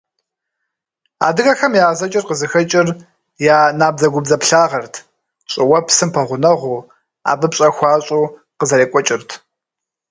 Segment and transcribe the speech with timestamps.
[1.27, 2.87] Адыгэхэм я ӏэзэкӏэр къызыхэкӏыр
[3.55, 4.93] я набдзэгубдзаплъагъэрт,
[5.51, 6.79] щӏыуэпсым пэгъунэгъуу,
[7.31, 9.29] абы пщӏэ хуащӏу къызэрекӏуэкӏырт.